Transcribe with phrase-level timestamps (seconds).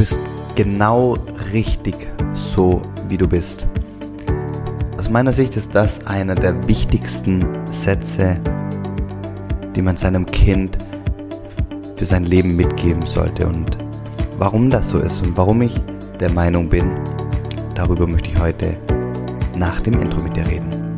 [0.00, 0.18] bist
[0.54, 1.18] genau
[1.52, 1.94] richtig
[2.32, 3.66] so, wie du bist.
[4.96, 8.40] Aus meiner Sicht ist das einer der wichtigsten Sätze,
[9.76, 10.78] die man seinem Kind
[11.96, 13.46] für sein Leben mitgeben sollte.
[13.46, 13.76] Und
[14.38, 15.78] warum das so ist und warum ich
[16.18, 16.90] der Meinung bin,
[17.74, 18.78] darüber möchte ich heute
[19.54, 20.89] nach dem Intro mit dir reden.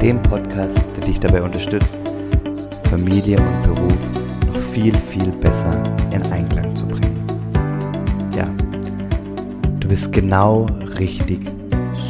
[0.00, 1.94] Dem Podcast, der dich dabei unterstützt,
[2.88, 3.98] Familie und Beruf
[4.46, 7.22] noch viel, viel besser in Einklang zu bringen.
[8.34, 8.48] Ja,
[9.78, 10.66] du bist genau
[10.98, 11.40] richtig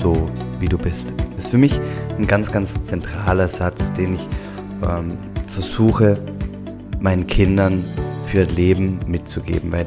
[0.01, 0.29] so,
[0.61, 1.13] wie du bist.
[1.35, 1.81] Das ist für mich
[2.17, 4.29] ein ganz, ganz zentraler Satz, den ich
[4.89, 5.19] ähm,
[5.49, 6.17] versuche,
[7.01, 7.85] meinen Kindern
[8.27, 9.87] für Leben mitzugeben, weil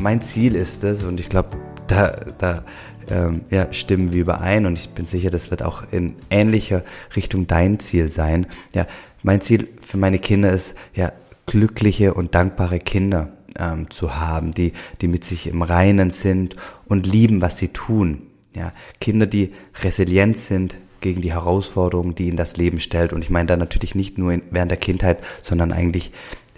[0.00, 1.50] mein Ziel ist es, und ich glaube,
[1.88, 2.64] da, da
[3.08, 6.84] ähm, ja, stimmen wir überein und ich bin sicher, das wird auch in ähnlicher
[7.16, 8.46] Richtung dein Ziel sein.
[8.74, 8.86] Ja,
[9.22, 11.12] mein Ziel für meine Kinder ist ja
[11.46, 17.06] glückliche und dankbare Kinder ähm, zu haben, die, die mit sich im Reinen sind und
[17.06, 18.22] lieben, was sie tun.
[18.54, 23.12] Ja, Kinder, die resilient sind gegen die Herausforderungen, die ihnen das Leben stellt.
[23.12, 26.12] Und ich meine da natürlich nicht nur während der Kindheit, sondern eigentlich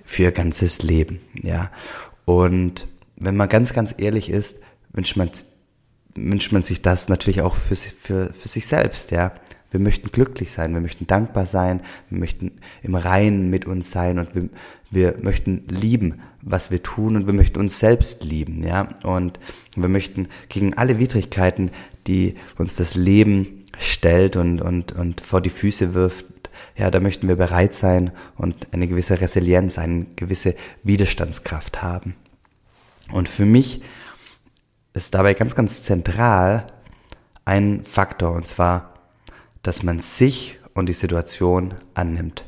[0.05, 1.21] für ihr ganzes Leben.
[1.43, 1.71] Ja,
[2.25, 4.61] und wenn man ganz, ganz ehrlich ist,
[4.93, 5.31] wünscht man
[6.15, 9.33] wünscht man sich das natürlich auch für, für, für sich selbst, ja.
[9.71, 12.51] Wir möchten glücklich sein, wir möchten dankbar sein, wir möchten
[12.83, 14.49] im Reinen mit uns sein und wir,
[14.91, 18.89] wir möchten lieben, was wir tun und wir möchten uns selbst lieben, ja.
[19.05, 19.39] Und
[19.77, 21.71] wir möchten gegen alle Widrigkeiten,
[22.09, 26.27] die uns das Leben stellt und, und, und vor die Füße wirft,
[26.77, 32.17] ja, da möchten wir bereit sein und eine gewisse Resilienz, eine gewisse Widerstandskraft haben.
[33.13, 33.83] Und für mich
[34.93, 36.67] ist dabei ganz, ganz zentral
[37.45, 38.95] ein Faktor, und zwar,
[39.63, 42.45] dass man sich und die Situation annimmt.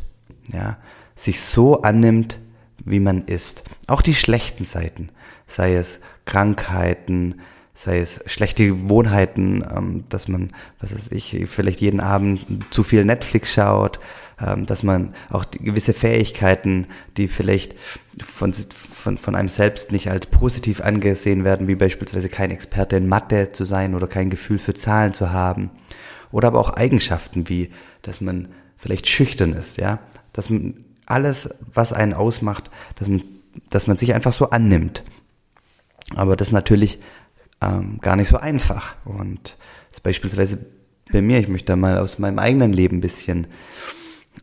[0.52, 0.78] Ja,
[1.14, 2.38] sich so annimmt,
[2.84, 3.64] wie man ist.
[3.86, 5.10] Auch die schlechten Seiten,
[5.46, 7.40] sei es Krankheiten,
[7.74, 13.04] sei es schlechte Gewohnheiten, ähm, dass man, was weiß ich, vielleicht jeden Abend zu viel
[13.04, 14.00] Netflix schaut,
[14.38, 17.76] dass man auch gewisse Fähigkeiten, die vielleicht
[18.20, 23.08] von, von, von einem selbst nicht als positiv angesehen werden, wie beispielsweise kein Experte in
[23.08, 25.70] Mathe zu sein oder kein Gefühl für Zahlen zu haben.
[26.30, 27.70] Oder aber auch Eigenschaften wie,
[28.02, 30.00] dass man vielleicht schüchtern ist, ja,
[30.32, 33.22] dass man alles, was einen ausmacht, dass man,
[33.70, 35.04] dass man sich einfach so annimmt.
[36.16, 36.98] Aber das ist natürlich
[37.60, 38.94] ähm, gar nicht so einfach.
[39.04, 39.56] Und
[39.88, 40.58] das ist beispielsweise
[41.12, 43.46] bei mir, ich möchte mal aus meinem eigenen Leben ein bisschen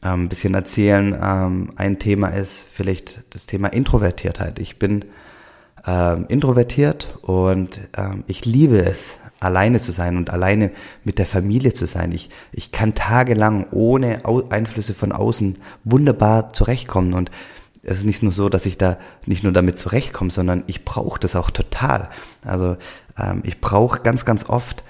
[0.04, 1.18] ähm, ein bisschen erzählen.
[1.22, 4.60] Ähm, ein Thema ist vielleicht das Thema Introvertiertheit.
[4.60, 5.06] Ich bin
[5.86, 10.72] ähm, introvertiert und ähm, ich liebe es, alleine zu sein und alleine
[11.04, 12.12] mit der Familie zu sein.
[12.12, 17.32] Ich, ich kann tagelang ohne Au Einflüsse von außen wunderbar zurechtkommen und
[17.82, 21.20] es ist nicht nur so, dass ich da nicht nur damit zurechtkomme, sondern ich brauche
[21.20, 22.10] das auch total.
[22.44, 22.76] Also
[23.18, 24.84] ähm, ich brauche ganz, ganz oft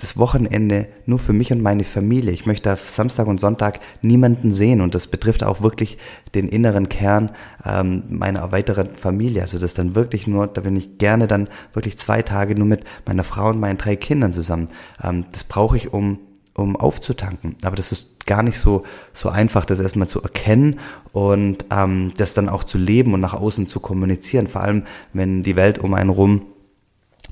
[0.00, 2.32] das Wochenende nur für mich und meine Familie.
[2.32, 5.98] Ich möchte Samstag und Sonntag niemanden sehen und das betrifft auch wirklich
[6.34, 7.30] den inneren Kern
[7.66, 9.42] ähm, meiner weiteren Familie.
[9.42, 12.84] Also das dann wirklich nur, da bin ich gerne dann wirklich zwei Tage nur mit
[13.04, 14.68] meiner Frau und meinen drei Kindern zusammen.
[15.02, 16.18] Ähm, das brauche ich, um
[16.54, 17.56] um aufzutanken.
[17.62, 20.80] Aber das ist gar nicht so so einfach, das erstmal zu erkennen
[21.12, 24.46] und ähm, das dann auch zu leben und nach außen zu kommunizieren.
[24.46, 26.42] Vor allem, wenn die Welt um einen rum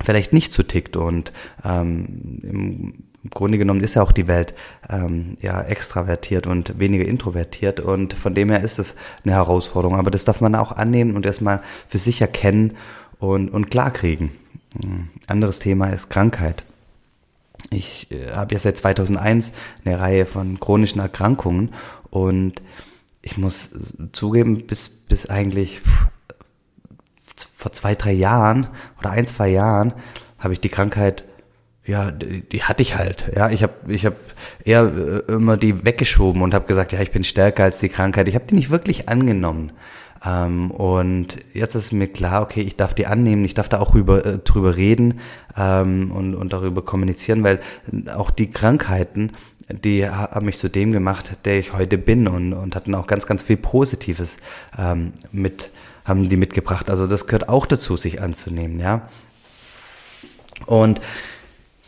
[0.03, 1.33] vielleicht nicht so tickt und
[1.63, 4.53] ähm, im Grunde genommen ist ja auch die Welt
[4.89, 9.97] ähm, ja extravertiert und weniger introvertiert und von dem her ist das eine Herausforderung.
[9.97, 12.77] Aber das darf man auch annehmen und erstmal für sich erkennen
[13.19, 14.31] und, und klarkriegen.
[14.81, 16.63] Ein anderes Thema ist Krankheit.
[17.71, 19.51] Ich äh, habe ja seit 2001
[19.83, 21.71] eine Reihe von chronischen Erkrankungen
[22.09, 22.61] und
[23.21, 23.69] ich muss
[24.13, 25.81] zugeben, bis, bis eigentlich
[27.59, 28.67] vor zwei, drei Jahren
[28.99, 29.93] oder ein, zwei Jahren
[30.37, 31.25] habe ich die Krankheit,
[31.85, 33.25] ja, die, die hatte ich halt.
[33.35, 34.15] Ja, ich habe ich hab
[34.63, 38.29] eher äh, immer die weggeschoben und habe gesagt, ja, ich bin stärker als die Krankheit.
[38.29, 39.73] Ich habe die nicht wirklich angenommen.
[40.25, 43.93] Ähm, und jetzt ist mir klar, okay, ich darf die annehmen, ich darf da auch
[43.93, 45.19] rüber, äh, drüber reden
[45.57, 47.59] ähm, und, und darüber kommunizieren, weil
[48.15, 49.33] auch die Krankheiten,
[49.67, 53.27] die haben mich zu dem gemacht, der ich heute bin und, und hatten auch ganz,
[53.27, 54.37] ganz viel Positives
[54.77, 55.71] ähm, mit
[56.05, 56.89] haben die mitgebracht.
[56.89, 59.09] Also das gehört auch dazu, sich anzunehmen, ja.
[60.65, 61.01] Und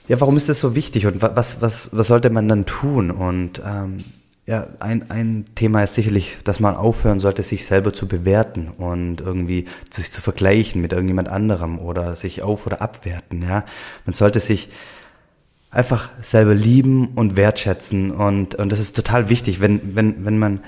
[0.08, 3.12] ja, warum ist das so wichtig und was, was, was sollte man dann tun?
[3.12, 4.04] Und ähm,
[4.46, 9.22] ja, ein, ein Thema ist sicherlich, dass man aufhören sollte, sich selber zu bewerten und
[9.22, 13.64] irgendwie sich zu vergleichen mit irgendjemand anderem oder sich auf- oder abwerten, ja.
[14.06, 14.70] Man sollte sich
[15.70, 20.60] einfach selber lieben und wertschätzen und, und das ist total wichtig, wenn, wenn, wenn man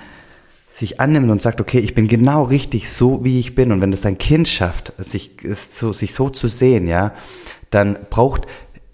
[0.74, 3.92] sich annimmt und sagt, okay, ich bin genau richtig so, wie ich bin und wenn
[3.92, 7.14] das dein Kind schafft, sich, so, sich so zu sehen, ja,
[7.70, 8.48] dann braucht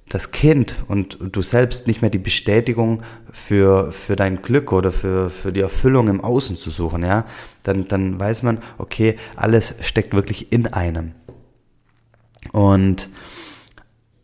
[0.10, 5.30] das Kind und du selbst nicht mehr die Bestätigung für, für dein Glück oder für,
[5.30, 7.26] für die Erfüllung im Außen zu suchen, ja,
[7.64, 11.14] dann, dann weiß man, okay, alles steckt wirklich in einem.
[12.52, 13.10] Und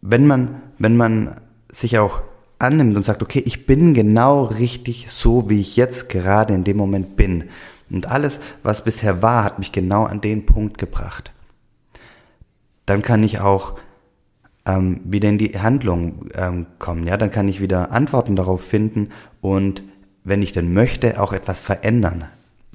[0.02, 1.40] wenn man, wenn man
[1.72, 2.22] sich auch
[2.60, 6.78] annimmt und sagt, okay, ich bin genau richtig so, wie ich jetzt gerade in dem
[6.78, 7.46] Moment bin.
[7.90, 11.34] Und alles, was bisher war, hat mich genau an den Punkt gebracht.
[12.86, 13.75] Dann kann ich auch
[14.66, 17.07] ähm, wieder in die Handlung ähm, kommen.
[17.07, 19.10] Ja, dann kann ich wieder Antworten darauf finden
[19.42, 19.84] und
[20.24, 22.25] wenn ich denn möchte, auch etwas verändern.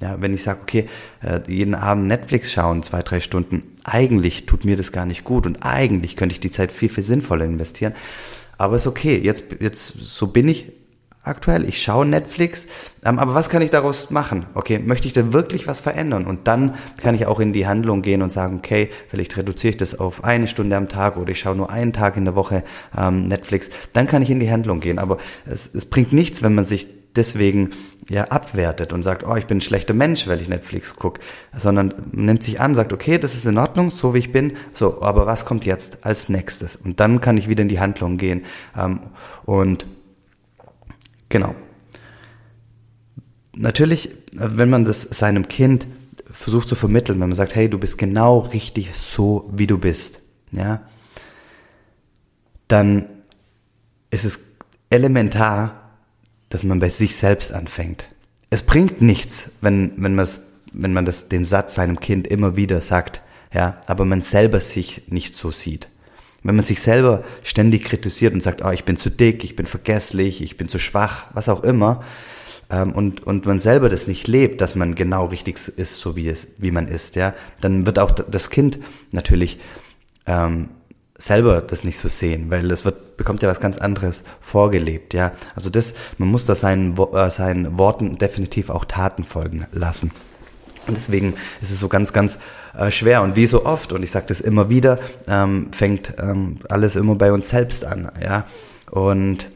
[0.00, 0.88] Ja, wenn ich sage, okay,
[1.22, 5.46] äh, jeden Abend Netflix schauen, zwei, drei Stunden, eigentlich tut mir das gar nicht gut
[5.46, 7.92] und eigentlich könnte ich die Zeit viel, viel sinnvoller investieren.
[8.60, 10.70] Aber ist okay, jetzt, jetzt, so bin ich,
[11.22, 12.66] aktuell, ich schaue Netflix,
[13.06, 14.44] ähm, aber was kann ich daraus machen?
[14.52, 16.26] Okay, möchte ich denn wirklich was verändern?
[16.26, 19.76] Und dann kann ich auch in die Handlung gehen und sagen, okay, vielleicht reduziere ich
[19.78, 22.62] das auf eine Stunde am Tag oder ich schaue nur einen Tag in der Woche
[22.94, 23.70] ähm, Netflix.
[23.94, 24.98] Dann kann ich in die Handlung gehen.
[24.98, 25.16] Aber
[25.46, 26.86] es, es bringt nichts, wenn man sich
[27.16, 27.70] deswegen
[28.10, 31.22] ja abwertet und sagt, oh, ich bin ein schlechter Mensch, weil ich Netflix gucke,
[31.56, 35.00] sondern nimmt sich an, sagt, okay, das ist in Ordnung, so wie ich bin, so,
[35.00, 36.76] aber was kommt jetzt als nächstes?
[36.76, 38.44] Und dann kann ich wieder in die Handlung gehen.
[38.76, 39.00] Ähm,
[39.46, 39.86] und
[41.30, 41.54] Genau.
[43.54, 45.86] Natürlich, wenn man das seinem Kind
[46.30, 50.18] versucht zu vermitteln, wenn man sagt, hey, du bist genau richtig so, wie du bist,
[50.52, 50.82] ja,
[52.68, 53.06] dann
[54.10, 54.56] ist es
[54.90, 55.79] elementar,
[56.50, 58.06] dass man bei sich selbst anfängt.
[58.50, 60.16] Es bringt nichts, wenn, wenn,
[60.72, 65.08] wenn man das, den Satz seinem Kind immer wieder sagt, ja, aber man selber sich
[65.08, 65.88] nicht so sieht.
[66.42, 69.66] Wenn man sich selber ständig kritisiert und sagt, oh, ich bin zu dick, ich bin
[69.66, 72.02] vergesslich, ich bin zu schwach, was auch immer,
[72.70, 76.28] ähm, und, und man selber das nicht lebt, dass man genau richtig ist, so wie
[76.28, 78.78] es, wie man ist, ja, dann wird auch das Kind
[79.12, 79.58] natürlich
[80.26, 80.70] ähm,
[81.20, 85.32] selber das nicht so sehen, weil es wird, bekommt ja was ganz anderes vorgelebt, ja.
[85.54, 90.10] Also das, man muss da seinen, äh, seinen Worten definitiv auch Taten folgen lassen.
[90.86, 92.38] Und deswegen ist es so ganz, ganz
[92.76, 93.22] äh, schwer.
[93.22, 97.14] Und wie so oft, und ich sage das immer wieder, ähm, fängt ähm, alles immer
[97.14, 98.10] bei uns selbst an.
[98.20, 98.46] Ja?
[98.90, 99.50] Und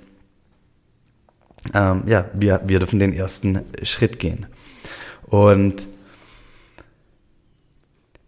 [1.72, 4.46] ähm, ja, wir, wir dürfen den ersten Schritt gehen.
[5.22, 5.87] Und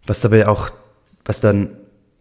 [0.07, 0.71] was dabei auch,
[1.23, 1.69] was dann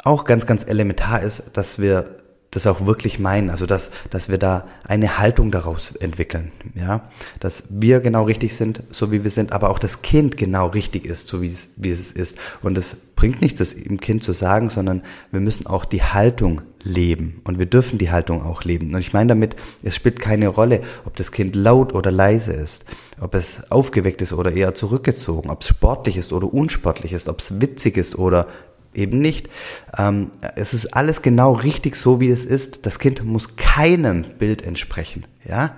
[0.06, 2.04] auch ganz, ganz elementar ist, dass wir
[2.52, 7.64] das auch wirklich meinen, also dass, dass wir da eine Haltung daraus entwickeln, ja, dass
[7.68, 11.28] wir genau richtig sind, so wie wir sind, aber auch das Kind genau richtig ist,
[11.28, 12.38] so wie es, wie es ist.
[12.62, 16.62] Und es bringt nichts, das dem Kind zu sagen, sondern wir müssen auch die Haltung
[16.82, 18.94] leben und wir dürfen die Haltung auch leben.
[18.94, 22.84] Und ich meine damit, es spielt keine Rolle, ob das Kind laut oder leise ist,
[23.20, 27.40] ob es aufgeweckt ist oder eher zurückgezogen, ob es sportlich ist oder unsportlich ist, ob
[27.40, 28.46] es witzig ist oder
[28.96, 29.48] eben nicht.
[29.96, 32.86] Ähm, es ist alles genau richtig so, wie es ist.
[32.86, 35.76] Das Kind muss keinem Bild entsprechen, ja.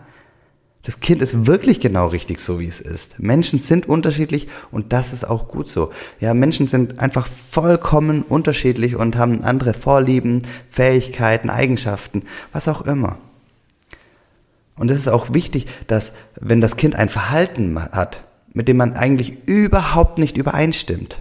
[0.85, 3.19] Das Kind ist wirklich genau richtig so, wie es ist.
[3.19, 5.91] Menschen sind unterschiedlich und das ist auch gut so.
[6.19, 12.23] Ja, Menschen sind einfach vollkommen unterschiedlich und haben andere Vorlieben, Fähigkeiten, Eigenschaften,
[12.54, 13.19] was auch immer.
[14.76, 18.95] Und es ist auch wichtig, dass wenn das Kind ein Verhalten hat, mit dem man
[18.95, 21.19] eigentlich überhaupt nicht übereinstimmt,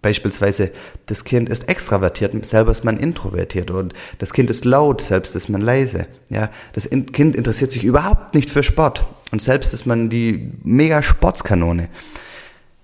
[0.00, 0.70] Beispielsweise,
[1.06, 5.48] das Kind ist extravertiert, selber ist man introvertiert und das Kind ist laut, selbst ist
[5.48, 6.06] man leise.
[6.28, 11.02] Ja, das Kind interessiert sich überhaupt nicht für Sport und selbst ist man die mega
[11.02, 11.88] Sportskanone.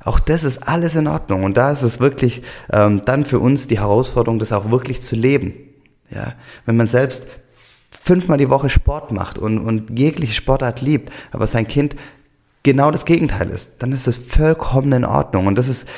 [0.00, 3.68] Auch das ist alles in Ordnung und da ist es wirklich ähm, dann für uns
[3.68, 5.54] die Herausforderung, das auch wirklich zu leben.
[6.10, 6.34] Ja,
[6.66, 7.26] wenn man selbst
[7.90, 11.96] fünfmal die Woche Sport macht und, und jegliche Sportart liebt, aber sein Kind
[12.62, 15.88] genau das Gegenteil ist, dann ist das vollkommen in Ordnung und das ist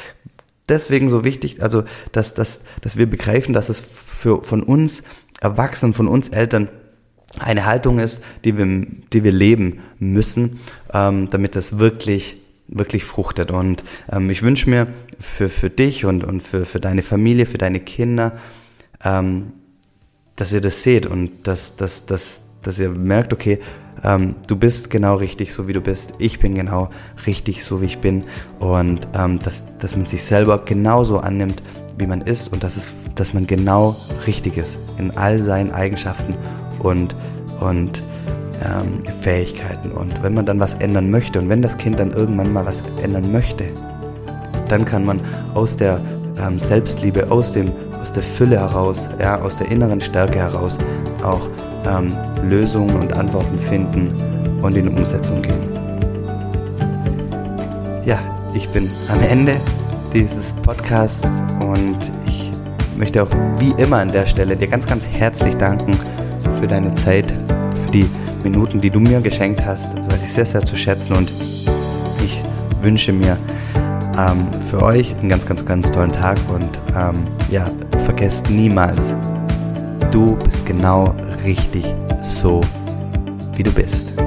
[0.69, 5.03] deswegen so wichtig, also dass, dass, dass wir begreifen, dass es für, von uns
[5.41, 6.69] Erwachsenen, von uns Eltern
[7.39, 10.61] eine Haltung ist, die wir, die wir leben müssen,
[10.93, 13.51] ähm, damit das wirklich wirklich fruchtet.
[13.51, 17.59] Und ähm, ich wünsche mir für, für dich und, und für, für deine Familie, für
[17.59, 18.39] deine Kinder,
[19.05, 19.53] ähm,
[20.37, 23.61] dass ihr das seht und dass, dass, dass, dass ihr merkt, okay,
[24.05, 26.15] ähm, du bist genau richtig, so wie du bist.
[26.19, 26.91] Ich bin genau
[27.27, 28.25] richtig, so wie ich bin.
[28.59, 31.63] Und ähm, dass, dass man sich selber genauso annimmt,
[31.99, 36.35] wie man ist und dass, es, dass man genau richtig ist in all seinen Eigenschaften
[36.81, 37.17] und,
[37.61, 38.03] und
[38.65, 39.91] ähm, Fähigkeiten.
[39.93, 42.83] Und wenn man dann was ändern möchte und wenn das Kind dann irgendwann mal was
[43.03, 43.65] ändern möchte,
[44.69, 45.21] dann kann man
[45.55, 46.01] aus der
[46.39, 50.79] ähm, Selbstliebe, aus, dem, aus der Fülle heraus, ja, aus der inneren Stärke heraus
[51.23, 51.49] auch
[51.87, 52.13] ähm,
[52.49, 54.15] Lösungen und Antworten finden
[54.63, 55.77] und in Umsetzung gehen.
[58.05, 58.19] Ja,
[58.55, 59.57] ich bin am Ende
[60.13, 61.27] dieses Podcasts
[61.61, 62.51] und ich
[62.97, 63.29] möchte auch
[63.59, 65.99] wie immer an der Stelle dir ganz, ganz herzlich danken
[66.61, 67.33] für deine Zeit,
[67.85, 68.09] für die
[68.43, 69.97] Minuten, die du mir geschenkt hast.
[69.97, 71.31] Das weiß ich sehr, sehr zu schätzen und
[72.25, 72.43] ich
[72.81, 73.37] wünsche mir
[74.17, 77.67] ähm, für euch einen ganz, ganz, ganz tollen Tag und ähm, ja,
[78.05, 79.15] vergesst niemals,
[80.11, 81.15] du bist genau
[81.47, 81.85] richtig
[82.25, 82.61] so,
[83.55, 84.26] wie du bist.